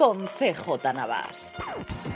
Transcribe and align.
con 0.00 0.26
CJ 0.26 0.94
Navas. 0.94 1.52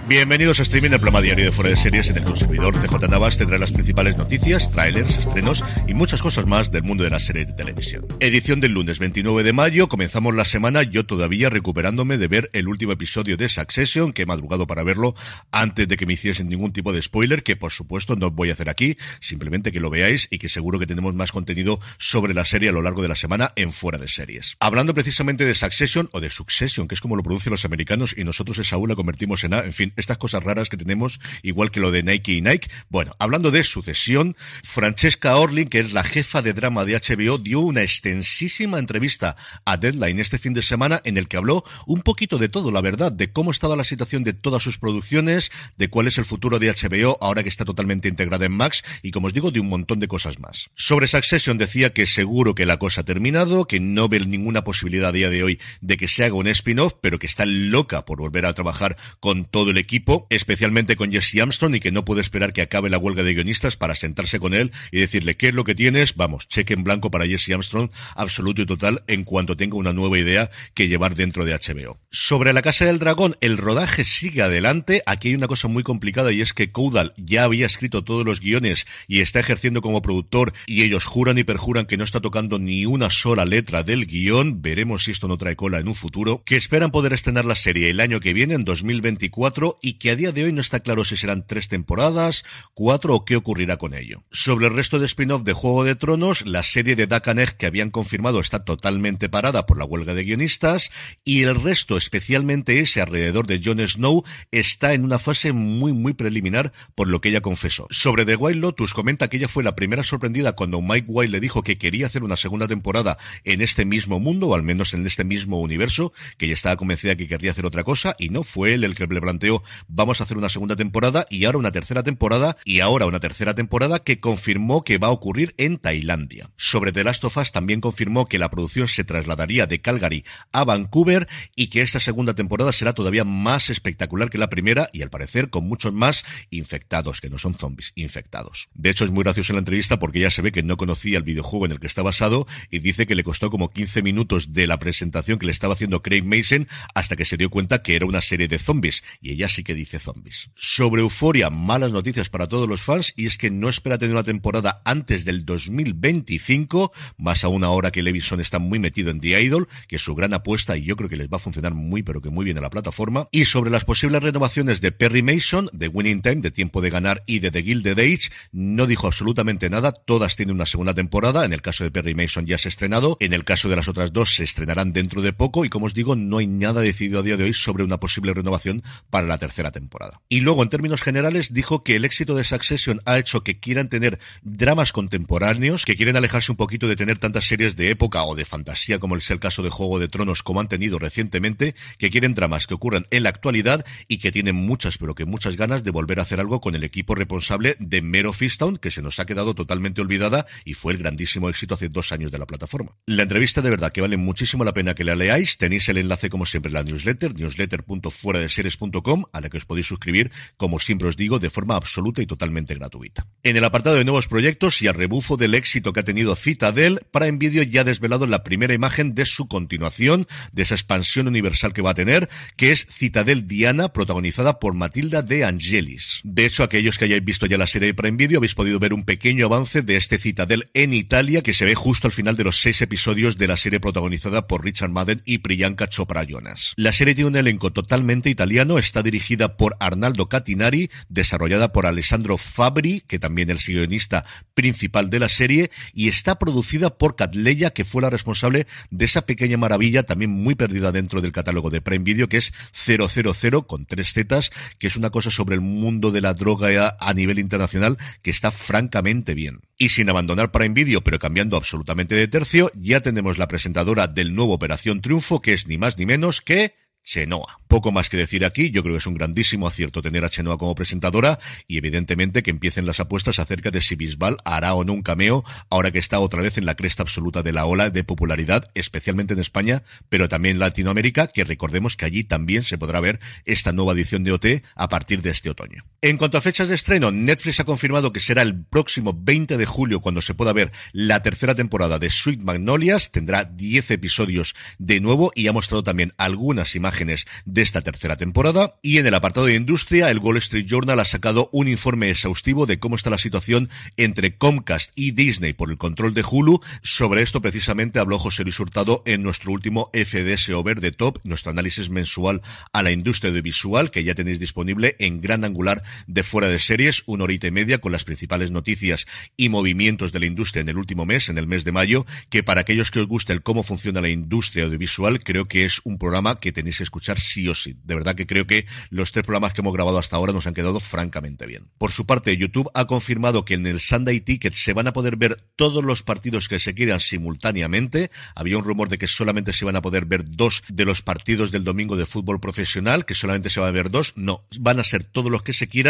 Bienvenidos 0.09 0.59
a 0.59 0.63
Streaming, 0.63 0.93
el 0.93 1.01
programa 1.01 1.21
diario 1.21 1.45
de 1.45 1.53
Fuera 1.53 1.69
de 1.69 1.77
Series 1.77 2.09
en 2.09 2.17
el 2.17 2.25
que 2.25 2.31
un 2.31 2.37
servidor 2.39 2.75
CJ 2.79 3.09
Navas 3.11 3.37
tendrá 3.37 3.59
las 3.59 3.73
principales 3.73 4.17
noticias, 4.17 4.71
trailers, 4.71 5.19
estrenos 5.19 5.63
y 5.87 5.93
muchas 5.93 6.23
cosas 6.23 6.47
más 6.47 6.71
del 6.71 6.83
mundo 6.83 7.05
de 7.05 7.11
las 7.11 7.27
series 7.27 7.49
de 7.49 7.53
televisión. 7.53 8.07
Edición 8.21 8.61
del 8.61 8.73
lunes 8.73 8.99
29 8.99 9.43
de 9.43 9.53
mayo, 9.53 9.91
comenzamos 9.91 10.35
la 10.35 10.47
semana 10.47 10.83
yo 10.83 11.05
todavía 11.05 11.51
recuperándome 11.51 12.17
de 12.17 12.27
ver 12.27 12.49
el 12.55 12.69
último 12.69 12.93
episodio 12.93 13.37
de 13.37 13.51
Succession, 13.51 14.15
que 14.15 14.23
he 14.23 14.27
madrugado 14.27 14.67
para 14.67 14.83
verlo 14.83 15.15
antes 15.51 15.87
de 15.87 15.99
que 15.99 16.07
me 16.07 16.15
hiciesen 16.15 16.49
ningún 16.49 16.73
tipo 16.73 16.91
de 16.91 17.03
spoiler, 17.03 17.43
que 17.43 17.57
por 17.57 17.71
supuesto 17.71 18.17
no 18.17 18.31
voy 18.31 18.49
a 18.49 18.55
hacer 18.55 18.71
aquí, 18.71 18.97
simplemente 19.21 19.73
que 19.73 19.81
lo 19.81 19.91
veáis 19.91 20.29
y 20.31 20.39
que 20.39 20.49
seguro 20.49 20.79
que 20.79 20.87
tenemos 20.87 21.15
más 21.15 21.33
contenido 21.33 21.81
sobre 21.99 22.33
la 22.33 22.47
serie 22.47 22.71
a 22.71 22.73
lo 22.73 22.81
largo 22.81 23.03
de 23.03 23.09
la 23.09 23.15
semana 23.15 23.53
en 23.57 23.73
Fuera 23.73 23.99
de 23.99 24.09
Series. 24.09 24.57
Hablando 24.59 24.95
precisamente 24.95 25.45
de 25.45 25.55
Succession 25.55 26.09
o 26.13 26.21
de 26.21 26.31
Succession, 26.31 26.89
que 26.89 26.95
es 26.95 27.03
como 27.03 27.17
lo 27.17 27.23
pronuncian 27.23 27.51
los 27.51 27.65
americanos 27.65 27.74
y 28.17 28.25
nosotros 28.25 28.59
esa 28.59 28.79
U 28.79 28.87
la 28.87 28.95
convertimos 28.95 29.45
en 29.45 29.55
A. 29.55 29.61
En 29.61 29.73
fin, 29.73 29.93
estas 29.97 30.19
cosas 30.19 30.43
raras 30.43 30.69
que 30.69 30.77
tenemos, 30.77 31.21
igual 31.43 31.71
que 31.71 31.81
lo 31.81 31.91
de 31.91 32.03
Nike 32.03 32.33
y 32.33 32.43
Nike. 32.43 32.71
Bueno, 32.89 33.15
hablando 33.19 33.51
de 33.51 33.65
sucesión, 33.65 34.37
Francesca 34.63 35.37
Orling, 35.37 35.69
que 35.69 35.81
es 35.81 35.93
la 35.93 36.05
jefa 36.05 36.43
de 36.43 36.53
drama 36.53 36.85
de 36.85 36.95
HBO, 36.95 37.39
dio 37.39 37.61
una 37.61 37.83
extensísima 37.83 38.79
entrevista 38.79 39.37
a 39.65 39.77
Deadline 39.77 40.21
este 40.21 40.39
fin 40.39 40.55
de 40.55 40.63
semana 40.63 41.01
en 41.05 41.19
el 41.19 41.29
que 41.29 41.37
habló 41.37 41.65
un 41.87 42.03
poquito 42.03 42.39
de 42.39 42.49
todo, 42.49 42.71
la 42.71 42.81
verdad, 42.81 43.13
de 43.13 43.33
cómo 43.33 43.51
estaba 43.51 43.77
la 43.77 43.85
situación 43.85 44.25
de 44.25 44.33
todas 44.33 44.63
sus 44.63 44.79
producciones, 44.79 45.51
de 45.77 45.89
cuál 45.89 46.07
es 46.07 46.19
el 46.19 46.25
futuro 46.25 46.59
de 46.59 46.73
HBO 46.73 47.19
ahora 47.21 47.43
que 47.43 47.49
está 47.49 47.65
totalmente 47.65 48.09
integrada 48.09 48.47
en 48.47 48.53
Max 48.53 48.83
y, 49.03 49.11
como 49.11 49.27
os 49.27 49.35
digo, 49.35 49.51
de 49.51 49.61
un 49.61 49.69
montón 49.69 50.01
de 50.01 50.09
cosas 50.09 50.39
más. 50.39 50.71
Sobre 50.75 51.07
Succession 51.07 51.59
decía 51.59 51.93
que 51.93 52.07
seguro 52.07 52.55
que 52.55 52.67
la 52.67 52.79
cosa 52.79 53.03
ha 53.03 53.05
terminado, 53.05 53.67
que 53.67 53.81
no 53.81 54.09
ve 54.09 54.21
ninguna 54.21 54.65
posibilidad 54.65 55.11
a 55.11 55.13
día 55.13 55.31
de 55.31 55.43
hoy 55.43 55.61
de 55.81 55.97
que 55.97 56.09
se 56.09 56.25
haga 56.25 56.35
un 56.35 56.47
spin-off, 56.47 56.95
pero 57.01 57.19
que 57.19 57.27
está 57.27 57.45
loca 57.55 58.05
por 58.05 58.19
volver 58.19 58.47
a 58.47 58.55
trabajar 58.55 58.97
con 59.21 59.45
todo 59.45 59.71
el 59.71 59.79
equipo, 59.79 60.27
especialmente 60.31 60.97
con 60.97 61.13
Jesse 61.13 61.41
Armstrong 61.41 61.75
y 61.75 61.81
que 61.81 61.93
no 61.93 62.05
puede 62.05 62.21
esperar 62.21 62.53
que 62.53 62.63
acabe 62.63 62.91
la 62.91 62.99
huelga 62.99 63.23
de 63.23 63.35
guionistas 63.35 63.77
para 63.77 63.95
sentarse 63.95 64.39
con 64.39 64.55
él 64.55 64.73
y 64.91 64.99
decirle 64.99 65.37
qué 65.37 65.49
es 65.49 65.55
lo 65.55 65.65
que 65.65 65.75
tienes, 65.75 66.17
vamos, 66.17 66.49
cheque 66.49 66.75
en 66.75 66.85
blanco 66.85 67.11
para 67.11 67.27
Jesse 67.27 67.51
Armstrong, 67.51 67.91
absoluto 68.17 68.63
y 68.63 68.67
total 68.67 69.03
en 69.07 69.25
cuanto 69.25 69.57
tenga 69.57 69.77
una 69.77 69.93
nueva 69.93 70.19
idea 70.19 70.51
que 70.75 70.89
llevar 70.89 71.15
dentro 71.15 71.45
de 71.45 71.55
HBO. 71.55 71.99
Sobre 72.11 72.53
la 72.53 72.63
Casa 72.63 72.85
del 72.85 72.99
Dragón, 72.99 73.37
el 73.41 73.59
rodaje 73.59 74.05
sigue 74.05 74.43
adelante, 74.43 75.03
aquí 75.07 75.29
hay 75.29 75.35
una 75.35 75.49
cosa 75.49 75.69
muy 75.69 75.83
complicada 75.83 76.33
y 76.33 76.41
es 76.41 76.53
que 76.53 76.73
Caudal 76.73 77.15
ya 77.17 77.45
había 77.45 77.67
escrito 77.67 78.05
todos 78.05 78.25
los 78.25 78.41
guiones 78.41 78.87
y 79.09 79.21
está 79.21 79.41
ejerciendo 79.41 79.83
como 79.83 80.03
productor 80.03 80.53
y 80.67 80.83
ellos 80.83 81.05
juran 81.05 81.39
y 81.39 81.45
perjuran 81.45 81.87
que 81.87 81.97
no 81.97 82.05
está 82.05 82.21
tocando 82.21 82.59
ni 82.59 82.87
una 82.87 83.11
sola 83.11 83.45
letra 83.45 83.83
del 83.83 84.07
guion, 84.07 84.63
veremos 84.63 85.05
si 85.05 85.11
esto 85.11 85.29
no 85.29 85.39
trae 85.39 85.57
cola 85.57 85.79
en 85.79 85.89
un 85.89 85.95
futuro, 85.95 86.43
que 86.45 86.57
esperan 86.57 86.91
poder 86.91 87.13
estrenar 87.13 87.44
la 87.45 87.55
serie 87.55 87.91
el 87.91 88.01
año 88.01 88.21
que 88.21 88.33
viene, 88.33 88.55
en 88.55 88.65
2024, 88.65 89.79
y 89.83 89.95
que 89.95 90.11
a 90.11 90.17
día 90.17 90.33
de 90.33 90.45
hoy 90.45 90.53
no 90.53 90.61
está 90.61 90.81
claro 90.81 91.05
si 91.05 91.17
serán 91.17 91.47
tres 91.47 91.69
temporadas, 91.69 92.45
cuatro 92.75 93.15
o 93.15 93.25
qué 93.25 93.37
ocurrirá 93.37 93.77
con 93.77 93.95
ello. 93.95 94.25
Sobre 94.31 94.67
el 94.67 94.75
resto 94.75 94.99
de 94.99 95.07
spin-off 95.07 95.43
de 95.43 95.53
Juego 95.53 95.85
de 95.85 95.95
Tronos, 95.95 96.47
la 96.47 96.63
serie 96.63 96.97
de 96.97 97.07
Dakaneg 97.07 97.57
que 97.57 97.67
habían 97.67 97.91
confirmado 97.91 98.41
está 98.41 98.65
totalmente 98.65 99.29
parada 99.29 99.67
por 99.67 99.79
la 99.79 99.85
huelga 99.85 100.15
de 100.15 100.25
guionistas, 100.25 100.91
y 101.25 101.43
el 101.43 101.61
resto, 101.63 101.97
especialmente 101.97 102.81
ese 102.81 103.01
alrededor 103.01 103.47
de 103.47 103.61
Jon 103.65 103.87
Snow, 103.87 104.25
está 104.51 104.95
en 104.95 105.05
una 105.05 105.19
fase 105.19 105.53
muy, 105.53 105.93
muy 105.93 106.15
preliminar 106.15 106.73
por 106.95 107.09
lo 107.09 107.21
que 107.21 107.31
ella 107.31 107.41
confesó. 107.41 107.87
Sobre 107.91 108.25
The 108.25 108.37
Wild 108.37 108.61
Lotus, 108.61 108.95
comenta 108.95 109.29
que 109.29 109.39
ella 109.39 109.49
fue 109.49 109.65
la 109.65 109.77
primera 109.77 110.03
sorprendida 110.03 110.55
cuando 110.55 110.81
Mike 110.81 111.07
White 111.09 111.33
le 111.33 111.41
dijo 111.41 111.63
que 111.63 111.79
quería 111.79 112.07
hacer 112.07 112.23
una 112.23 112.37
segunda 112.37 112.69
temporada 112.69 113.19
en 113.45 113.61
este 113.61 113.85
mismo 113.85 114.21
mundo, 114.21 114.49
o 114.49 114.55
al 114.55 114.63
menos 114.63 114.95
en 114.95 115.07
este 115.07 115.25
mismo 115.25 115.61
universo, 115.61 116.13
que 116.37 116.47
ella 116.47 116.55
estaba 116.55 116.77
convencida 116.77 117.17
que 117.17 117.29
querría 117.35 117.51
hacer 117.51 117.67
otra 117.67 117.83
cosa, 117.83 118.15
y 118.17 118.29
no 118.29 118.45
fue 118.45 118.75
él 118.75 118.85
el 118.85 118.95
que 118.95 119.09
le 119.09 119.21
planteó 119.21 119.65
vamos 119.89 120.21
a 120.21 120.25
hacer 120.25 120.37
una 120.37 120.49
segunda 120.49 120.77
temporada 120.77 121.27
y 121.31 121.45
ahora 121.45 121.59
una 121.59 121.73
tercera 121.73 122.05
temporada 122.05 122.57
y 122.65 122.79
ahora 122.79 123.07
una 123.07 123.19
tercera 123.19 123.55
temporada 123.55 123.99
que 123.99 124.21
confirmó 124.21 124.85
que 124.85 124.99
va 124.99 125.09
a 125.09 125.11
ocurrir 125.11 125.53
en 125.57 125.79
Tailandia. 125.79 126.49
Sobre 126.57 126.93
The 126.93 127.03
Last 127.03 127.25
of 127.25 127.37
Us 127.37 127.51
también 127.51 127.81
confirmó 127.81 128.27
que 128.27 128.39
la 128.39 128.51
producción 128.51 128.87
se 128.87 129.03
trasladaría 129.03 129.67
de 129.67 129.81
Calgary 129.81 130.25
a 130.53 130.63
Vancouver 130.63 131.29
y 131.57 131.69
que 131.69 131.83
esta 131.83 131.99
segunda 131.99 132.35
temporada 132.35 132.71
será 132.71 132.93
todavía 132.93 133.25
más 133.25 133.69
espectacular 133.69 134.31
que 134.31 134.39
la 134.39 134.49
primera 134.49 134.89
y 134.93 135.03
al 135.03 135.11
parecer 135.11 135.51
con 135.51 135.67
muchos 135.67 135.93
más 135.93 136.25
infectados, 136.51 137.21
que 137.21 137.31
no 137.31 137.39
son 137.39 137.57
zombies, 137.57 137.91
infectados. 137.97 138.69
De 138.75 138.91
hecho 138.91 139.05
es 139.05 139.11
muy 139.11 139.25
gracioso 139.25 139.53
la 139.55 139.59
entrevista 139.59 139.99
porque 139.99 140.21
ya 140.21 140.31
se 140.31 140.43
ve 140.43 140.53
que 140.53 140.63
no 140.63 140.77
conocía 140.77 141.19
el 141.19 141.25
videojuego 141.25 141.67
en 141.67 141.73
el 141.73 141.81
que 141.81 141.89
está 141.89 142.03
basado 142.03 142.47
y 142.71 142.79
dice 142.79 143.09
que 143.09 143.17
le 143.17 143.25
costó 143.25 143.51
como 143.51 143.71
15 143.71 144.03
minutos 144.03 144.53
de 144.53 144.69
la 144.69 144.79
presentación 144.79 145.39
que 145.39 145.47
le 145.47 145.53
estaba 145.53 145.75
haciendo 145.75 146.03
Craig 146.03 146.23
Mason 146.23 146.69
hasta 146.95 147.17
que 147.17 147.24
se 147.25 147.37
dio 147.37 147.51
cuenta 147.51 147.83
que 147.83 147.97
era 147.97 148.07
una 148.07 148.21
serie 148.21 148.49
de 148.49 148.59
zombies 148.59 149.03
y 149.21 149.33
ella 149.33 149.49
sí 149.49 149.65
que 149.65 149.75
dice 149.75 149.99
zombies. 149.99 150.51
Sobre 150.55 151.03
Euforia, 151.03 151.51
malas 151.51 151.93
noticias 151.93 152.29
para 152.29 152.49
todos 152.49 152.69
los 152.69 152.83
fans 152.83 153.13
y 153.17 153.27
es 153.27 153.39
que 153.39 153.51
no 153.51 153.69
espera 153.69 153.99
tener 153.99 154.15
una 154.15 154.23
temporada 154.23 154.83
antes 154.85 155.25
del 155.25 155.45
2025, 155.45 156.93
más 157.19 157.45
aún 157.45 157.65
ahora 157.65 157.91
que 157.91 158.03
Levison 158.03 158.41
está 158.41 158.59
muy 158.59 158.79
metido 158.79 159.11
en 159.11 159.21
The 159.21 159.43
Idol, 159.43 159.69
que 159.89 159.97
es 159.97 160.03
su 160.03 160.15
gran 160.15 160.35
apuesta 160.35 160.77
y 160.77 160.85
yo 160.85 160.97
creo 160.97 161.09
que 161.09 161.17
les 161.17 161.29
va 161.29 161.37
a 161.37 161.41
funcionar 161.41 161.75
muy 161.75 162.03
pero 162.03 162.21
que 162.21 162.31
muy 162.31 162.45
bien 162.45 162.59
a 162.59 162.61
la 162.61 162.71
plataforma. 162.71 163.29
Y 163.31 163.45
sobre 163.47 163.71
las 163.71 163.85
posibles 163.85 164.23
renovaciones 164.23 164.81
de 164.81 164.93
Perry 164.93 165.23
Mason, 165.23 165.69
de 165.73 165.89
Winning 165.89 166.23
Time, 166.23 166.37
de 166.37 166.51
Tiempo 166.51 166.81
de 166.81 166.91
Ganar 166.91 167.23
y 167.27 167.39
de 167.41 167.51
The 167.51 167.63
Gilded 167.63 167.99
Age, 167.99 168.31
no 168.53 168.87
dijo 168.87 169.07
absolutamente 169.07 169.71
nada, 169.71 169.93
todas 169.93 170.37
tienen 170.37 170.55
una 170.55 170.67
segunda 170.67 170.95
temporada, 170.95 171.45
en 171.45 171.53
el 171.53 171.63
caso 171.63 171.85
de 171.85 171.91
Perry 171.91 172.15
Mason 172.15 172.47
ya 172.47 172.59
se 172.59 172.69
ha 172.69 172.71
estrenado, 172.71 173.17
en 173.21 173.33
el 173.33 173.45
caso 173.45 173.69
de 173.69 173.77
las 173.77 173.89
otras 173.89 174.13
dos 174.13 174.35
se 174.35 174.45
estrenarán 174.45 174.93
dentro 174.93 175.23
de 175.23 175.33
poco 175.33 175.65
y 175.65 175.69
como 175.69 175.87
os 175.87 175.95
digo, 175.95 176.17
no 176.17 176.39
hay 176.39 176.47
nada 176.47 176.81
decidido 176.81 177.14
a 177.19 177.23
día 177.23 177.37
de 177.37 177.45
hoy 177.45 177.55
sobre 177.55 177.85
una 177.85 177.99
posible 177.99 178.35
renovación 178.35 178.83
para 179.11 179.27
la 179.27 179.39
tercera 179.39 179.73
temporada. 179.73 180.21
Y 180.29 180.41
luego, 180.41 180.63
en 180.63 180.69
términos 180.69 181.03
generales, 181.03 181.53
dijo 181.53 181.85
que 181.85 181.97
el 181.97 182.05
éxito 182.05 182.35
de 182.35 182.45
Succession 182.45 183.01
ha 183.05 183.19
hecho 183.19 183.45
que 183.45 183.59
quieran 183.59 183.89
tener 183.89 184.19
dramas 184.43 184.93
contemporáneos, 184.93 185.85
que 185.85 185.97
quieren 185.97 186.17
alejarse 186.17 186.53
un 186.53 186.57
poquito 186.57 186.89
de 186.89 186.97
tener 186.97 187.19
tantas 187.19 187.47
series 187.47 187.77
de 187.77 187.91
época 187.91 188.25
o 188.25 188.35
de 188.35 188.45
fantasía 188.45 188.99
como 188.99 189.17
es 189.17 189.31
el 189.31 189.41
caso 189.41 189.63
de 189.63 189.71
Juego 189.71 189.99
de 189.99 190.09
Tronos 190.09 190.43
como 190.43 190.61
han 190.61 190.69
tenido 190.69 190.99
recientemente, 190.99 191.75
que 191.99 192.11
quieren 192.11 192.35
dramas 192.35 192.67
que 192.67 192.75
ocurran 192.75 193.07
en 193.11 193.23
la 193.23 193.29
actualidad 193.29 193.85
y 194.09 194.19
que 194.19 194.33
tienen 194.33 194.57
muchas, 194.57 194.99
pero 194.99 195.15
que 195.15 195.25
muchas 195.25 195.57
ganas 195.57 195.85
de 195.85 195.91
volver 195.91 196.19
a 196.19 196.23
hacer 196.23 196.41
algo 196.41 196.61
con 196.61 196.75
el 196.75 196.85
equipo 196.85 197.15
responsable 197.15 197.77
de 197.79 198.03
Mero 198.03 198.33
Fistown, 198.33 198.79
que 198.79 198.91
se 198.91 199.03
nos 199.03 199.19
ha 199.19 199.27
quedado 199.27 199.55
totalmente 199.55 200.01
olvidada 200.01 200.47
y 200.65 200.75
fue 200.75 200.93
el 200.93 200.99
grandísimo 200.99 201.49
éxito 201.49 201.75
hace 201.75 201.89
dos 201.89 202.13
años 202.13 202.31
de 202.31 202.39
la 202.39 202.47
plataforma. 202.47 202.93
La 203.07 203.23
entrevista 203.23 203.63
de 203.63 203.71
verdad 203.71 203.93
que 203.93 204.01
vale 204.01 204.17
muchísimo 204.17 204.65
la 204.65 204.73
pena 204.73 204.95
que 204.95 205.05
la 205.05 205.17
leáis. 205.17 205.59
Tenéis 205.59 205.89
el 205.89 205.99
enlace, 205.99 206.31
como 206.31 206.47
siempre, 206.47 206.69
en 206.69 206.75
la 206.75 206.83
newsletter, 206.83 207.04
newsletter.fueradeseries.com, 207.05 209.25
a 209.33 209.41
la 209.41 209.51
que 209.51 209.59
os 209.59 209.67
podéis 209.67 209.87
suscribir, 209.87 210.33
como 210.57 210.81
siempre 210.81 211.09
os 211.09 211.17
digo, 211.17 211.39
de 211.39 211.51
forma 211.51 211.77
absoluta 211.77 212.23
y 212.23 212.27
totalmente 212.27 212.75
gratuita. 212.75 213.27
En 213.43 213.57
el 213.57 213.65
apartado 213.65 213.97
de 213.97 214.05
nuevos 214.05 214.29
proyectos 214.29 214.81
y 214.81 214.89
a 214.89 214.93
rebufo 214.93 215.37
del 215.37 215.55
éxito 215.55 215.93
que 215.93 216.01
ha 216.01 216.05
tenido 216.05 216.35
Citadel, 216.37 217.01
para 217.11 217.27
Video 217.39 217.63
ya 217.63 217.83
ha 217.83 217.85
desvelado 217.85 218.27
la 218.27 218.45
primera 218.45 218.75
imagen 218.75 219.15
de 219.15 219.27
su 219.27 219.49
continuación, 219.49 220.27
de 220.53 220.63
esa 220.63 220.75
expansión 220.75 221.27
universal 221.27 221.73
que 221.73 221.83
va 221.83 221.91
a 221.91 221.95
tener, 221.95 222.29
que 222.57 222.73
es 222.73 222.87
Citadel 222.87 223.47
Diana, 223.47 223.93
protagonizada 223.93 224.61
por 224.61 224.75
Matilda 224.75 225.23
de 225.23 225.45
Angelis. 225.45 226.21
De 226.23 226.47
hecho, 226.47 226.63
aquellos 226.63 226.99
que 226.99 227.07
hayáis 227.07 227.25
visto 227.25 227.47
ya 227.47 227.59
la 227.59 227.67
serie 227.67 227.89
de 227.89 227.95
Prime 227.95 228.17
Video 228.17 228.39
habéis 228.39 228.55
podido 228.55 228.79
ver 228.79 228.93
un 228.93 229.05
pequeño 229.05 229.47
avance 229.47 229.83
de 229.83 229.97
este 229.97 230.19
Citadel 230.19 230.71
en 230.75 230.95
Italia, 230.95 231.43
que 231.43 231.55
se 231.55 231.65
ve 231.65 231.75
justo 231.75 232.07
al 232.07 232.13
final 232.13 232.37
de 232.37 232.45
los 232.45 232.61
seis 232.61 232.81
episodios 232.83 233.37
de 233.37 233.49
la 233.49 233.57
serie 233.57 233.81
protagonizada 233.81 234.47
por 234.47 234.65
Richard 234.65 234.91
Madden 234.91 235.23
y 235.25 235.39
Priyanka 235.39 235.89
Chopra 235.89 236.25
Jonas. 236.25 236.75
Serie 236.95 237.15
tiene 237.15 237.29
un 237.29 237.37
elenco 237.37 237.73
totalmente 237.73 238.31
italiano, 238.31 238.79
está 238.79 239.03
dirigida 239.03 239.57
por 239.57 239.77
Arnaldo 239.81 240.29
Catinari, 240.29 240.91
desarrollada 241.11 241.73
por 241.73 241.85
Alessandro 241.87 242.39
Fabri, 242.39 243.03
que 243.03 243.19
también 243.19 243.51
es 243.51 243.69
el 243.69 243.75
guionista 243.75 244.25
principal 244.55 245.11
de 245.11 245.19
la 245.19 245.29
serie, 245.29 245.71
y 245.93 246.09
está 246.09 246.39
producida 246.39 246.97
por 246.97 247.17
Catleya, 247.17 247.71
que 247.71 247.85
fue 247.85 248.01
la 248.01 248.11
responsable 248.11 248.67
de 248.91 249.05
esa 249.05 249.27
pequeña 249.27 249.59
maravilla 249.59 250.05
también 250.05 250.31
muy 250.31 250.55
perdida 250.55 250.93
dentro 250.93 251.21
del 251.21 251.33
catálogo 251.33 251.69
de 251.69 251.83
Prime 251.83 252.05
Video, 252.05 252.29
que 252.29 252.39
es 252.39 252.53
000 252.73 253.67
con 253.67 253.85
tres 253.85 254.13
zetas, 254.13 254.51
que 254.79 254.87
es 254.87 254.97
una 254.97 255.11
cosa 255.11 255.31
sobre 255.31 255.57
el 255.57 255.61
mundo 255.61 256.11
de 256.11 256.21
la 256.21 256.33
droga 256.33 256.97
a 256.99 257.15
nivel 257.15 257.39
internacional 257.39 257.99
que 258.23 258.31
está 258.31 258.51
francamente 258.51 259.35
bien. 259.35 259.61
Y 259.77 259.89
sin 259.91 260.09
abandonar 260.09 260.53
Prime 260.53 260.75
Video, 260.75 261.03
pero 261.03 261.19
cambiando 261.19 261.57
absolutamente 261.57 262.15
de 262.15 262.29
tercio, 262.29 262.71
ya 262.75 263.01
tenemos 263.01 263.39
la 263.39 263.49
presentadora 263.49 264.07
del 264.07 264.35
nuevo 264.35 264.55
Operación 264.55 265.01
Triunfo, 265.01 265.43
que 265.43 265.53
es 265.53 265.67
ni 265.67 265.79
más 265.79 265.99
ni 265.99 266.07
menos 266.07 266.41
que 266.41 266.84
Chenoa. 267.05 267.61
Poco 267.69 267.93
más 267.93 268.09
que 268.09 268.17
decir 268.17 268.45
aquí, 268.45 268.71
yo 268.71 268.83
creo 268.83 268.95
que 268.95 268.99
es 268.99 269.07
un 269.07 269.15
grandísimo 269.15 269.69
acierto 269.69 270.03
tener 270.03 270.25
a 270.25 270.31
Chenoa 270.31 270.59
como 270.59 270.75
presentadora 270.75 271.39
y 271.69 271.77
evidentemente 271.77 272.43
que 272.43 272.51
empiecen 272.51 272.87
las 272.87 272.99
apuestas 272.99 273.39
acerca 273.39 273.71
de 273.71 273.83
si 273.83 273.95
Bisbal 273.95 274.39
hará 274.45 274.75
o 274.75 274.85
no 274.85 274.95
un 274.95 275.03
cameo 275.03 275.45
ahora 275.71 275.91
que 275.91 275.99
está 275.99 276.19
otra 276.19 276.43
vez 276.43 276.59
en 276.59 276.67
la 276.67 276.75
cresta 276.75 277.03
absoluta 277.03 277.43
de 277.43 277.53
la 277.53 277.67
ola 277.67 277.91
de 277.91 278.05
popularidad, 278.05 278.71
especialmente 278.75 279.35
en 279.35 279.41
España, 279.41 279.83
pero 280.09 280.29
también 280.29 280.57
en 280.57 280.61
Latinoamérica, 280.61 281.27
que 281.27 281.45
recordemos 281.45 281.97
que 281.97 282.07
allí 282.07 282.25
también 282.25 282.63
se 282.63 282.79
podrá 282.79 283.01
ver 283.01 283.21
esta 283.45 283.73
nueva 283.73 283.93
edición 283.93 284.25
de 284.25 284.33
OT 284.33 284.47
a 284.75 284.89
partir 284.89 285.21
de 285.21 285.31
este 285.31 285.51
otoño. 285.51 285.85
En 286.05 286.19
cuanto 286.19 286.37
a 286.37 286.43
fechas 286.43 286.69
de 286.69 286.75
estreno, 286.75 287.11
Netflix 287.11 287.61
ha 287.61 287.65
confirmado 287.65 288.13
que 288.13 288.21
será 288.21 288.43
el 288.43 288.63
próximo 288.63 289.19
20 289.19 289.57
de 289.57 289.65
julio 289.65 290.01
cuando 290.01 290.21
se 290.21 290.35
pueda 290.35 290.53
ver 290.53 290.71
la 290.93 291.23
tercera 291.23 291.55
temporada 291.55 291.99
de 291.99 292.11
Sweet 292.11 292.43
Magnolias, 292.43 293.11
tendrá 293.11 293.45
10 293.45 293.93
episodios 293.93 294.55
de 294.77 295.01
nuevo 295.01 295.33
y 295.35 295.47
ha 295.47 295.55
mostrado 295.55 295.83
también 295.83 296.13
algunas 296.19 296.75
imágenes 296.75 297.27
de 297.47 297.63
esta 297.63 297.81
tercera 297.81 298.19
temporada. 298.19 298.75
Y 298.83 298.99
en 298.99 299.07
el 299.07 299.15
apartado 299.15 299.47
de 299.47 299.55
industria, 299.55 300.11
el 300.11 300.19
Wall 300.19 300.37
Street 300.37 300.67
Journal 300.67 301.01
ha 301.01 301.07
sacado 301.07 301.49
un 301.55 301.69
informe 301.69 302.11
exhaustivo 302.11 302.67
de 302.67 302.79
cómo 302.79 302.97
está 302.97 303.09
la 303.09 303.17
situación 303.17 303.71
entre 303.97 304.37
Comcast 304.37 304.91
y 304.95 305.13
Disney 305.13 305.55
por 305.55 305.71
el 305.71 305.79
control 305.79 306.13
de 306.13 306.23
Hulu. 306.31 306.61
Sobre 306.83 307.23
esto 307.23 307.41
precisamente 307.41 307.99
habló 307.99 308.19
José 308.19 308.43
Luis 308.43 308.61
Hurtado 308.61 309.03
en 309.07 309.23
nuestro 309.23 309.53
último 309.53 309.91
FDS 309.95 310.51
Over 310.51 310.81
the 310.81 310.93
Top, 310.93 311.21
nuestro 311.25 311.51
análisis 311.51 311.89
mensual 311.89 312.43
a 312.75 312.83
la 312.83 312.91
industria 312.91 313.31
audiovisual, 313.31 313.91
que 313.91 314.05
ya 314.05 314.15
tenéis 314.15 314.39
disponible 314.39 314.97
en 314.99 315.23
gran 315.23 315.47
angular 315.47 315.83
de 316.07 316.23
fuera 316.23 316.49
de 316.49 316.59
series, 316.59 317.03
una 317.07 317.25
horita 317.25 317.47
y 317.47 317.51
media 317.51 317.79
con 317.79 317.93
las 317.93 318.05
principales 318.05 318.51
noticias 318.51 319.07
y 319.37 319.49
movimientos 319.49 320.13
de 320.13 320.21
la 320.21 320.27
industria 320.27 320.63
en 320.63 320.69
el 320.69 320.79
último 320.79 321.07
mes, 321.07 321.29
en 321.29 321.39
el 321.39 321.47
mes 321.47 321.65
de 321.65 321.73
mayo, 321.73 322.07
que 322.31 322.43
para 322.43 322.63
aquellos 322.63 322.91
que 322.91 323.01
os 323.01 323.07
guste 323.07 323.33
el 323.33 323.43
cómo 323.43 323.63
funciona 323.63 324.01
la 324.01 324.09
industria 324.09 324.65
audiovisual, 324.65 325.23
creo 325.23 325.47
que 325.47 325.65
es 325.65 325.81
un 325.85 325.99
programa 325.99 326.41
que 326.41 326.53
tenéis 326.53 326.81
escuchar 326.81 327.19
sí 327.19 327.49
o 327.49 327.55
sí. 327.55 327.77
De 327.85 327.95
verdad 327.95 328.15
que 328.15 328.27
creo 328.27 328.47
que 328.47 328.67
los 328.91 329.13
tres 329.13 329.25
programas 329.25 329.53
que 329.53 329.61
hemos 329.61 329.73
grabado 329.73 329.99
hasta 329.99 330.17
ahora 330.17 330.33
nos 330.33 330.47
han 330.47 330.55
quedado 330.55 330.81
francamente 330.81 331.47
bien. 331.47 331.69
Por 331.79 331.93
su 331.93 332.07
parte, 332.07 332.37
YouTube 332.37 332.71
ha 332.75 332.87
confirmado 332.87 333.45
que 333.45 333.55
en 333.55 333.67
el 333.67 333.81
Sunday 333.81 334.21
Ticket 334.21 334.55
se 334.55 334.73
van 334.73 334.87
a 334.87 334.93
poder 334.93 335.17
ver 335.17 335.37
todos 335.57 335.85
los 335.85 336.03
partidos 336.03 336.49
que 336.49 336.59
se 336.59 336.75
quieran 336.75 337.01
simultáneamente. 337.01 338.11
Había 338.35 338.59
un 338.59 338.65
rumor 338.65 338.89
de 338.89 338.99
que 338.99 339.09
solamente 339.09 339.53
se 339.53 339.65
van 339.65 339.77
a 339.77 339.83
poder 339.83 340.05
ver 340.07 340.25
dos 340.25 340.63
de 340.69 340.85
los 340.85 341.03
partidos 341.03 341.53
del 341.53 341.65
domingo 341.65 341.97
de 341.97 342.07
fútbol 342.07 342.41
profesional, 342.41 343.05
que 343.05 343.15
solamente 343.15 343.51
se 343.51 343.61
van 343.61 343.69
a 343.69 343.73
ver 343.73 343.91
dos. 343.91 344.13
No, 344.17 344.47
van 344.59 344.81
a 344.81 344.85
ser 344.85 345.05
todos 345.05 345.31
los 345.31 345.43
que 345.43 345.53
se 345.53 345.69
quieran 345.69 345.84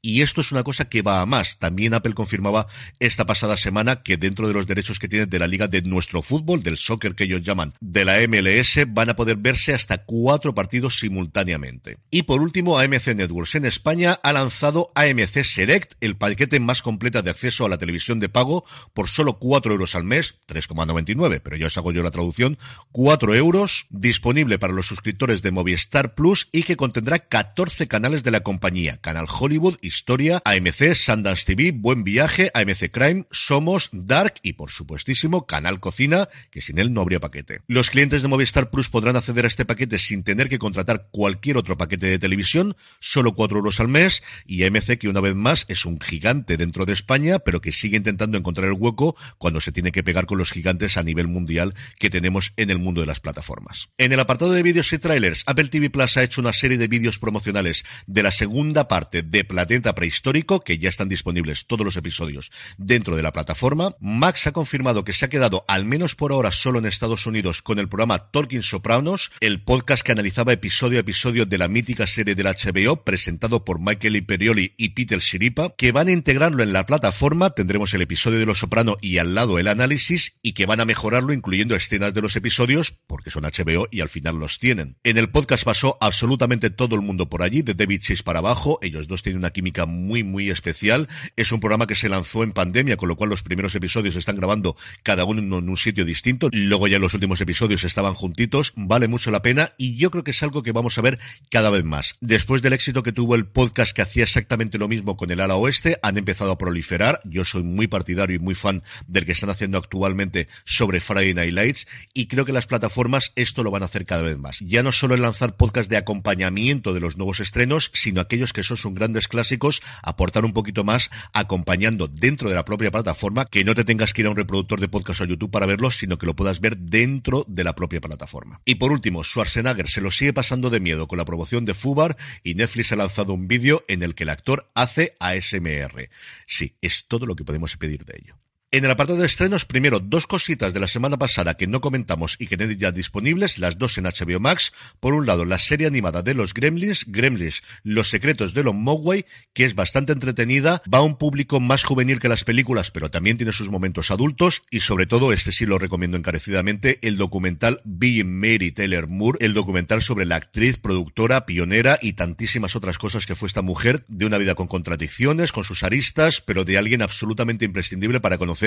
y 0.00 0.22
esto 0.22 0.40
es 0.40 0.52
una 0.52 0.62
cosa 0.62 0.88
que 0.88 1.02
va 1.02 1.20
a 1.20 1.26
más. 1.26 1.58
También 1.58 1.94
Apple 1.94 2.14
confirmaba 2.14 2.66
esta 2.98 3.26
pasada 3.26 3.56
semana 3.56 4.02
que 4.02 4.16
dentro 4.16 4.46
de 4.46 4.54
los 4.54 4.66
derechos 4.66 4.98
que 4.98 5.08
tiene 5.08 5.26
de 5.26 5.38
la 5.38 5.46
liga 5.46 5.68
de 5.68 5.82
nuestro 5.82 6.22
fútbol, 6.22 6.62
del 6.62 6.76
soccer 6.76 7.14
que 7.14 7.24
ellos 7.24 7.42
llaman, 7.42 7.74
de 7.80 8.04
la 8.04 8.18
MLS, 8.28 8.86
van 8.88 9.10
a 9.10 9.16
poder 9.16 9.36
verse 9.36 9.74
hasta 9.74 9.98
cuatro 10.04 10.54
partidos 10.54 10.98
simultáneamente. 10.98 11.98
Y 12.10 12.22
por 12.22 12.40
último, 12.40 12.78
AMC 12.78 13.14
Networks 13.14 13.56
en 13.56 13.64
España 13.64 14.18
ha 14.22 14.32
lanzado 14.32 14.88
AMC 14.94 15.44
Select, 15.44 15.94
el 16.00 16.16
paquete 16.16 16.60
más 16.60 16.82
completo 16.82 17.22
de 17.22 17.30
acceso 17.30 17.64
a 17.66 17.68
la 17.68 17.78
televisión 17.78 18.20
de 18.20 18.28
pago 18.28 18.64
por 18.94 19.08
solo 19.08 19.38
4 19.38 19.72
euros 19.72 19.94
al 19.94 20.04
mes, 20.04 20.36
3,99, 20.46 21.40
pero 21.42 21.56
ya 21.56 21.66
os 21.66 21.76
hago 21.76 21.92
yo 21.92 22.02
la 22.02 22.10
traducción, 22.10 22.58
4 22.92 23.34
euros, 23.34 23.86
disponible 23.90 24.58
para 24.58 24.72
los 24.72 24.86
suscriptores 24.86 25.42
de 25.42 25.50
Movistar 25.50 26.14
Plus 26.14 26.48
y 26.52 26.62
que 26.62 26.76
contendrá 26.76 27.18
14 27.18 27.88
canales 27.88 28.22
de 28.22 28.30
la 28.30 28.40
compañía, 28.40 28.98
Canal 28.98 29.26
Hollywood, 29.40 29.78
Historia, 29.80 30.42
AMC, 30.44 30.94
Sundance 30.94 31.46
TV, 31.46 31.72
Buen 31.72 32.04
Viaje, 32.04 32.50
AMC 32.52 32.90
Crime, 32.90 33.24
Somos, 33.30 33.88
Dark 33.90 34.34
y 34.42 34.52
por 34.52 34.70
supuestísimo 34.70 35.46
Canal 35.46 35.80
Cocina, 35.80 36.28
que 36.50 36.60
sin 36.60 36.78
él 36.78 36.92
no 36.92 37.00
habría 37.00 37.20
paquete. 37.20 37.62
Los 37.66 37.88
clientes 37.88 38.20
de 38.20 38.28
Movistar 38.28 38.68
Plus 38.68 38.90
podrán 38.90 39.16
acceder 39.16 39.46
a 39.46 39.48
este 39.48 39.64
paquete 39.64 39.98
sin 39.98 40.24
tener 40.24 40.50
que 40.50 40.58
contratar 40.58 41.08
cualquier 41.10 41.56
otro 41.56 41.78
paquete 41.78 42.08
de 42.08 42.18
televisión, 42.18 42.76
solo 42.98 43.34
4 43.34 43.56
euros 43.56 43.80
al 43.80 43.88
mes, 43.88 44.22
y 44.44 44.64
AMC 44.64 44.98
que 44.98 45.08
una 45.08 45.20
vez 45.20 45.34
más 45.34 45.64
es 45.68 45.86
un 45.86 45.98
gigante 46.00 46.58
dentro 46.58 46.84
de 46.84 46.92
España, 46.92 47.38
pero 47.38 47.62
que 47.62 47.72
sigue 47.72 47.96
intentando 47.96 48.36
encontrar 48.36 48.68
el 48.68 48.74
hueco 48.74 49.16
cuando 49.38 49.62
se 49.62 49.72
tiene 49.72 49.90
que 49.90 50.02
pegar 50.02 50.26
con 50.26 50.36
los 50.36 50.52
gigantes 50.52 50.98
a 50.98 51.02
nivel 51.02 51.28
mundial 51.28 51.74
que 51.98 52.10
tenemos 52.10 52.52
en 52.58 52.68
el 52.68 52.78
mundo 52.78 53.00
de 53.00 53.06
las 53.06 53.20
plataformas. 53.20 53.88
En 53.96 54.12
el 54.12 54.20
apartado 54.20 54.52
de 54.52 54.62
vídeos 54.62 54.92
y 54.92 54.98
trailers, 54.98 55.44
Apple 55.46 55.68
TV 55.68 55.88
Plus 55.88 56.18
ha 56.18 56.24
hecho 56.24 56.42
una 56.42 56.52
serie 56.52 56.76
de 56.76 56.88
vídeos 56.88 57.18
promocionales 57.18 57.86
de 58.06 58.22
la 58.22 58.30
segunda 58.30 58.86
parte 58.86 59.19
de 59.22 59.44
Planeta 59.44 59.94
Prehistórico, 59.94 60.60
que 60.60 60.78
ya 60.78 60.88
están 60.88 61.08
disponibles 61.08 61.66
todos 61.66 61.84
los 61.84 61.96
episodios 61.96 62.50
dentro 62.78 63.16
de 63.16 63.22
la 63.22 63.32
plataforma. 63.32 63.94
Max 64.00 64.46
ha 64.46 64.52
confirmado 64.52 65.04
que 65.04 65.12
se 65.12 65.24
ha 65.24 65.30
quedado, 65.30 65.64
al 65.68 65.84
menos 65.84 66.14
por 66.14 66.32
ahora, 66.32 66.52
solo 66.52 66.78
en 66.78 66.86
Estados 66.86 67.26
Unidos 67.26 67.62
con 67.62 67.78
el 67.78 67.88
programa 67.88 68.30
Talking 68.30 68.62
Sopranos, 68.62 69.32
el 69.40 69.62
podcast 69.62 70.02
que 70.02 70.12
analizaba 70.12 70.52
episodio 70.52 70.98
a 70.98 71.00
episodio 71.00 71.46
de 71.46 71.58
la 71.58 71.68
mítica 71.68 72.06
serie 72.06 72.34
del 72.34 72.46
HBO 72.46 73.04
presentado 73.04 73.64
por 73.64 73.80
Michael 73.80 74.16
Imperioli 74.16 74.74
y 74.76 74.90
Peter 74.90 75.18
Shiripa, 75.18 75.74
que 75.76 75.92
van 75.92 76.08
a 76.08 76.12
integrarlo 76.12 76.62
en 76.62 76.72
la 76.72 76.86
plataforma, 76.86 77.50
tendremos 77.50 77.94
el 77.94 78.02
episodio 78.02 78.38
de 78.38 78.46
Los 78.46 78.58
Soprano 78.58 78.96
y 79.00 79.18
al 79.18 79.34
lado 79.34 79.58
el 79.58 79.68
análisis, 79.68 80.36
y 80.42 80.52
que 80.52 80.66
van 80.66 80.80
a 80.80 80.84
mejorarlo 80.84 81.32
incluyendo 81.32 81.74
escenas 81.74 82.14
de 82.14 82.22
los 82.22 82.36
episodios, 82.36 82.94
porque 83.06 83.30
son 83.30 83.44
HBO 83.44 83.88
y 83.90 84.00
al 84.00 84.08
final 84.08 84.36
los 84.36 84.58
tienen. 84.58 84.96
En 85.04 85.18
el 85.18 85.30
podcast 85.30 85.64
pasó 85.64 85.96
absolutamente 86.00 86.70
todo 86.70 86.94
el 86.94 87.02
mundo 87.02 87.28
por 87.28 87.42
allí, 87.42 87.62
de 87.62 87.74
David 87.74 88.00
Chase 88.00 88.22
para 88.22 88.40
abajo, 88.40 88.78
ellos 88.82 89.08
dos 89.10 89.22
tienen 89.22 89.40
una 89.40 89.50
química 89.50 89.84
muy 89.84 90.24
muy 90.24 90.48
especial, 90.48 91.08
es 91.36 91.52
un 91.52 91.60
programa 91.60 91.86
que 91.86 91.94
se 91.94 92.08
lanzó 92.08 92.42
en 92.42 92.52
pandemia, 92.52 92.96
con 92.96 93.10
lo 93.10 93.16
cual 93.16 93.28
los 93.28 93.42
primeros 93.42 93.74
episodios 93.74 94.14
se 94.14 94.20
están 94.20 94.36
grabando 94.36 94.76
cada 95.02 95.24
uno 95.26 95.40
en 95.58 95.68
un 95.68 95.76
sitio 95.76 96.06
distinto, 96.06 96.48
luego 96.52 96.88
ya 96.88 96.98
los 96.98 97.12
últimos 97.12 97.40
episodios 97.42 97.84
estaban 97.84 98.14
juntitos, 98.14 98.72
vale 98.76 99.08
mucho 99.08 99.30
la 99.30 99.42
pena, 99.42 99.72
y 99.76 99.96
yo 99.96 100.10
creo 100.10 100.24
que 100.24 100.30
es 100.30 100.42
algo 100.42 100.62
que 100.62 100.72
vamos 100.72 100.96
a 100.96 101.02
ver 101.02 101.18
cada 101.50 101.68
vez 101.68 101.84
más. 101.84 102.16
Después 102.20 102.62
del 102.62 102.72
éxito 102.72 103.02
que 103.02 103.12
tuvo 103.12 103.34
el 103.34 103.46
podcast 103.46 103.94
que 103.94 104.02
hacía 104.02 104.22
exactamente 104.22 104.78
lo 104.78 104.88
mismo 104.88 105.16
con 105.16 105.30
el 105.30 105.40
ala 105.40 105.56
oeste, 105.56 105.98
han 106.02 106.16
empezado 106.16 106.52
a 106.52 106.58
proliferar. 106.58 107.20
Yo 107.24 107.44
soy 107.44 107.62
muy 107.62 107.86
partidario 107.86 108.36
y 108.36 108.38
muy 108.38 108.54
fan 108.54 108.82
del 109.06 109.26
que 109.26 109.32
están 109.32 109.50
haciendo 109.50 109.78
actualmente 109.78 110.48
sobre 110.64 111.00
Friday 111.00 111.34
Night 111.34 111.52
Lights 111.52 111.86
y 112.14 112.26
creo 112.26 112.44
que 112.44 112.52
las 112.52 112.66
plataformas 112.66 113.32
esto 113.36 113.62
lo 113.62 113.70
van 113.70 113.82
a 113.82 113.86
hacer 113.86 114.06
cada 114.06 114.22
vez 114.22 114.38
más. 114.38 114.58
Ya 114.60 114.82
no 114.82 114.92
solo 114.92 115.14
el 115.14 115.22
lanzar 115.22 115.56
podcast 115.56 115.90
de 115.90 115.96
acompañamiento 115.96 116.94
de 116.94 117.00
los 117.00 117.16
nuevos 117.16 117.40
estrenos, 117.40 117.90
sino 117.94 118.20
aquellos 118.20 118.52
que 118.52 118.62
son 118.62 118.76
grandes 119.00 119.28
clásicos, 119.28 119.82
aportar 120.02 120.44
un 120.44 120.52
poquito 120.52 120.84
más 120.84 121.10
acompañando 121.32 122.06
dentro 122.06 122.48
de 122.48 122.54
la 122.54 122.64
propia 122.64 122.90
plataforma, 122.90 123.46
que 123.46 123.64
no 123.64 123.74
te 123.74 123.84
tengas 123.84 124.12
que 124.12 124.22
ir 124.22 124.26
a 124.26 124.30
un 124.30 124.36
reproductor 124.36 124.78
de 124.78 124.88
podcast 124.88 125.22
o 125.22 125.24
YouTube 125.24 125.50
para 125.50 125.66
verlos, 125.66 125.96
sino 125.96 126.18
que 126.18 126.26
lo 126.26 126.36
puedas 126.36 126.60
ver 126.60 126.76
dentro 126.76 127.44
de 127.48 127.64
la 127.64 127.74
propia 127.74 128.00
plataforma. 128.00 128.60
Y 128.64 128.76
por 128.76 128.92
último, 128.92 129.24
Schwarzenegger 129.24 129.88
se 129.88 130.00
lo 130.00 130.10
sigue 130.10 130.32
pasando 130.32 130.70
de 130.70 130.80
miedo 130.80 131.08
con 131.08 131.18
la 131.18 131.24
promoción 131.24 131.64
de 131.64 131.74
Fubar 131.74 132.16
y 132.44 132.54
Netflix 132.54 132.92
ha 132.92 132.96
lanzado 132.96 133.32
un 133.32 133.48
vídeo 133.48 133.82
en 133.88 134.02
el 134.02 134.14
que 134.14 134.24
el 134.24 134.30
actor 134.30 134.66
hace 134.74 135.16
ASMR. 135.18 136.10
Sí, 136.46 136.76
es 136.80 137.06
todo 137.08 137.26
lo 137.26 137.34
que 137.34 137.44
podemos 137.44 137.76
pedir 137.76 138.04
de 138.04 138.18
ello. 138.18 138.49
En 138.72 138.84
el 138.84 138.90
apartado 138.92 139.18
de 139.18 139.26
estrenos, 139.26 139.64
primero, 139.64 139.98
dos 139.98 140.28
cositas 140.28 140.72
de 140.72 140.78
la 140.78 140.86
semana 140.86 141.18
pasada 141.18 141.54
que 141.54 141.66
no 141.66 141.80
comentamos 141.80 142.36
y 142.38 142.46
que 142.46 142.56
tienen 142.56 142.78
ya 142.78 142.92
disponibles, 142.92 143.58
las 143.58 143.78
dos 143.78 143.98
en 143.98 144.04
HBO 144.04 144.38
Max. 144.38 144.72
Por 145.00 145.12
un 145.12 145.26
lado, 145.26 145.44
la 145.44 145.58
serie 145.58 145.88
animada 145.88 146.22
de 146.22 146.34
los 146.34 146.54
Gremlins, 146.54 147.04
Gremlins, 147.08 147.62
Los 147.82 148.10
secretos 148.10 148.54
de 148.54 148.62
los 148.62 148.72
Mogwai, 148.72 149.26
que 149.54 149.64
es 149.64 149.74
bastante 149.74 150.12
entretenida, 150.12 150.82
va 150.82 150.98
a 150.98 151.02
un 151.02 151.18
público 151.18 151.58
más 151.58 151.82
juvenil 151.82 152.20
que 152.20 152.28
las 152.28 152.44
películas, 152.44 152.92
pero 152.92 153.10
también 153.10 153.38
tiene 153.38 153.50
sus 153.50 153.70
momentos 153.70 154.12
adultos, 154.12 154.62
y 154.70 154.78
sobre 154.78 155.06
todo, 155.06 155.32
este 155.32 155.50
sí 155.50 155.66
lo 155.66 155.80
recomiendo 155.80 156.16
encarecidamente, 156.16 157.00
el 157.02 157.16
documental 157.16 157.80
Being 157.82 158.38
Mary 158.38 158.70
Taylor 158.70 159.08
Moore, 159.08 159.38
el 159.44 159.52
documental 159.52 160.00
sobre 160.00 160.26
la 160.26 160.36
actriz, 160.36 160.78
productora, 160.78 161.44
pionera 161.44 161.98
y 162.00 162.12
tantísimas 162.12 162.76
otras 162.76 162.98
cosas 162.98 163.26
que 163.26 163.34
fue 163.34 163.48
esta 163.48 163.62
mujer, 163.62 164.04
de 164.06 164.26
una 164.26 164.38
vida 164.38 164.54
con 164.54 164.68
contradicciones, 164.68 165.50
con 165.50 165.64
sus 165.64 165.82
aristas, 165.82 166.40
pero 166.40 166.64
de 166.64 166.78
alguien 166.78 167.02
absolutamente 167.02 167.64
imprescindible 167.64 168.20
para 168.20 168.38
conocer 168.38 168.59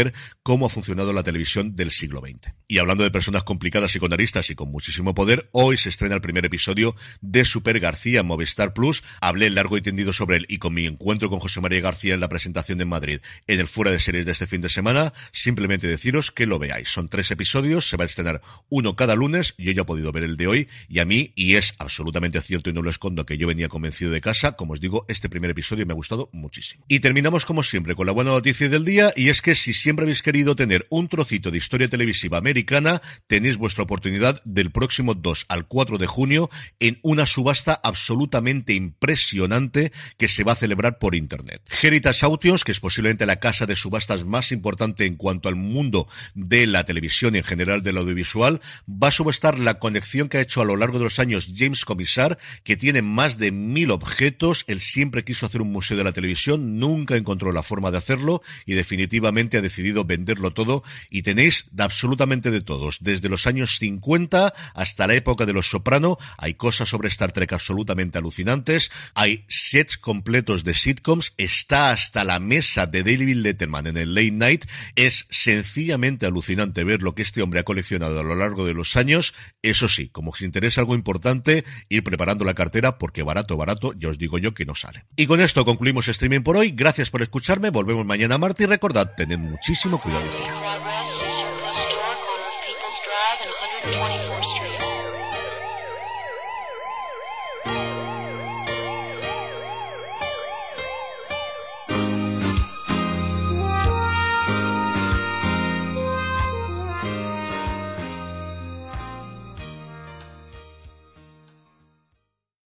cómo 0.43 0.65
ha 0.65 0.69
funcionado 0.69 1.13
la 1.13 1.23
televisión 1.23 1.75
del 1.75 1.91
siglo 1.91 2.21
XX. 2.21 2.53
Y 2.67 2.79
hablando 2.79 3.03
de 3.03 3.11
personas 3.11 3.43
complicadas 3.43 3.95
y 3.95 3.99
con 3.99 4.13
aristas 4.13 4.49
y 4.49 4.55
con 4.55 4.71
muchísimo 4.71 5.13
poder, 5.13 5.49
hoy 5.51 5.77
se 5.77 5.89
estrena 5.89 6.15
el 6.15 6.21
primer 6.21 6.45
episodio 6.45 6.95
de 7.21 7.45
Super 7.45 7.79
García 7.79 8.21
en 8.21 8.25
Movistar 8.25 8.73
Plus. 8.73 9.03
Hablé 9.21 9.49
largo 9.49 9.77
y 9.77 9.81
tendido 9.81 10.13
sobre 10.13 10.37
él 10.37 10.45
y 10.49 10.57
con 10.57 10.73
mi 10.73 10.85
encuentro 10.85 11.29
con 11.29 11.39
José 11.39 11.61
María 11.61 11.81
García 11.81 12.13
en 12.13 12.19
la 12.19 12.29
presentación 12.29 12.77
de 12.77 12.85
Madrid 12.85 13.19
en 13.47 13.59
el 13.59 13.67
fuera 13.67 13.91
de 13.91 13.99
series 13.99 14.25
de 14.25 14.31
este 14.31 14.47
fin 14.47 14.61
de 14.61 14.69
semana. 14.69 15.13
Simplemente 15.31 15.87
deciros 15.87 16.31
que 16.31 16.45
lo 16.45 16.59
veáis. 16.59 16.89
Son 16.89 17.09
tres 17.09 17.29
episodios, 17.31 17.87
se 17.87 17.97
va 17.97 18.03
a 18.03 18.07
estrenar 18.07 18.41
uno 18.69 18.95
cada 18.95 19.15
lunes. 19.15 19.55
Yo 19.57 19.71
ya 19.71 19.81
he 19.83 19.85
podido 19.85 20.11
ver 20.11 20.23
el 20.23 20.37
de 20.37 20.47
hoy 20.47 20.69
y 20.89 20.99
a 20.99 21.05
mí, 21.05 21.31
y 21.35 21.55
es 21.55 21.73
absolutamente 21.77 22.41
cierto 22.41 22.69
y 22.69 22.73
no 22.73 22.81
lo 22.81 22.89
escondo, 22.89 23.25
que 23.25 23.37
yo 23.37 23.47
venía 23.47 23.69
convencido 23.69 24.11
de 24.11 24.21
casa. 24.21 24.53
Como 24.53 24.73
os 24.73 24.81
digo, 24.81 25.05
este 25.07 25.29
primer 25.29 25.51
episodio 25.51 25.85
me 25.85 25.93
ha 25.93 25.95
gustado 25.95 26.29
muchísimo. 26.31 26.85
Y 26.87 26.99
terminamos 26.99 27.45
como 27.45 27.63
siempre 27.63 27.95
con 27.95 28.05
la 28.05 28.13
buena 28.13 28.31
noticia 28.31 28.69
del 28.69 28.85
día 28.85 29.11
y 29.15 29.29
es 29.29 29.41
que 29.41 29.55
si 29.55 29.73
siempre 29.83 30.03
habéis 30.03 30.21
querido 30.21 30.55
tener 30.55 30.87
un 30.89 31.09
trocito 31.09 31.51
de 31.51 31.57
historia 31.57 31.89
televisiva 31.89 32.37
americana, 32.37 33.01
tenéis 33.27 33.57
vuestra 33.57 33.83
oportunidad 33.83 34.41
del 34.45 34.71
próximo 34.71 35.13
2 35.13 35.47
al 35.49 35.67
4 35.67 35.97
de 35.97 36.07
junio 36.07 36.49
en 36.79 36.99
una 37.01 37.25
subasta 37.25 37.81
absolutamente 37.83 38.73
impresionante 38.73 39.91
que 40.17 40.29
se 40.29 40.45
va 40.45 40.53
a 40.53 40.55
celebrar 40.55 40.99
por 40.99 41.15
internet. 41.15 41.61
Heritage 41.81 42.25
Auctions, 42.25 42.63
que 42.63 42.71
es 42.71 42.79
posiblemente 42.79 43.25
la 43.25 43.41
casa 43.41 43.65
de 43.65 43.75
subastas 43.75 44.23
más 44.23 44.53
importante 44.53 45.05
en 45.05 45.17
cuanto 45.17 45.49
al 45.49 45.57
mundo 45.57 46.07
de 46.33 46.65
la 46.65 46.85
televisión 46.85 47.35
y 47.35 47.39
en 47.39 47.43
general 47.43 47.83
del 47.83 47.97
audiovisual, 47.97 48.61
va 48.87 49.09
a 49.09 49.11
subastar 49.11 49.59
la 49.59 49.79
conexión 49.79 50.29
que 50.29 50.37
ha 50.37 50.41
hecho 50.41 50.61
a 50.61 50.65
lo 50.65 50.77
largo 50.77 50.97
de 50.97 51.03
los 51.03 51.19
años 51.19 51.51
James 51.53 51.83
Comisar, 51.83 52.37
que 52.63 52.77
tiene 52.77 53.01
más 53.01 53.37
de 53.37 53.51
mil 53.51 53.91
objetos. 53.91 54.63
Él 54.67 54.79
siempre 54.79 55.25
quiso 55.25 55.45
hacer 55.45 55.61
un 55.61 55.73
museo 55.73 55.97
de 55.97 56.05
la 56.05 56.13
televisión, 56.13 56.79
nunca 56.79 57.17
encontró 57.17 57.51
la 57.51 57.63
forma 57.63 57.91
de 57.91 57.97
hacerlo 57.97 58.41
y 58.65 58.75
definitivamente 58.75 59.57
ha 59.57 59.61
decidido 59.61 59.72
venderlo 60.05 60.51
todo 60.51 60.83
y 61.09 61.23
tenéis 61.23 61.65
absolutamente 61.77 62.51
de 62.51 62.61
todos, 62.61 62.97
desde 63.01 63.29
los 63.29 63.47
años 63.47 63.77
50 63.79 64.53
hasta 64.73 65.07
la 65.07 65.15
época 65.15 65.45
de 65.45 65.53
los 65.53 65.69
Soprano, 65.69 66.17
hay 66.37 66.53
cosas 66.53 66.89
sobre 66.89 67.07
Star 67.09 67.31
Trek 67.31 67.53
absolutamente 67.53 68.17
alucinantes, 68.17 68.91
hay 69.13 69.45
sets 69.47 69.97
completos 69.97 70.63
de 70.63 70.73
sitcoms, 70.73 71.33
está 71.37 71.91
hasta 71.91 72.23
la 72.23 72.39
mesa 72.39 72.85
de 72.85 73.03
David 73.03 73.37
Letterman 73.37 73.87
en 73.87 73.97
el 73.97 74.13
Late 74.13 74.31
Night, 74.31 74.65
es 74.95 75.25
sencillamente 75.29 76.25
alucinante 76.25 76.83
ver 76.83 77.01
lo 77.01 77.15
que 77.15 77.21
este 77.21 77.41
hombre 77.41 77.59
ha 77.59 77.63
coleccionado 77.63 78.19
a 78.19 78.23
lo 78.23 78.35
largo 78.35 78.65
de 78.65 78.73
los 78.73 78.95
años, 78.95 79.33
eso 79.61 79.89
sí, 79.89 80.09
como 80.09 80.31
os 80.31 80.41
interesa 80.41 80.81
algo 80.81 80.95
importante, 80.95 81.63
ir 81.89 82.03
preparando 82.03 82.45
la 82.45 82.53
cartera 82.53 82.97
porque 82.97 83.23
barato, 83.23 83.57
barato, 83.57 83.93
ya 83.93 84.09
os 84.09 84.17
digo 84.17 84.37
yo 84.37 84.53
que 84.53 84.65
no 84.65 84.75
sale. 84.75 85.05
Y 85.15 85.25
con 85.25 85.41
esto 85.41 85.65
concluimos 85.65 86.07
streaming 86.07 86.41
por 86.41 86.57
hoy, 86.57 86.71
gracias 86.71 87.09
por 87.09 87.21
escucharme, 87.21 87.69
volvemos 87.69 88.05
mañana 88.05 88.37
martes 88.37 88.65
y 88.65 88.69
recordad, 88.69 89.13
tened 89.15 89.39
muchísimo 89.63 89.97
cuidado. 89.97 90.27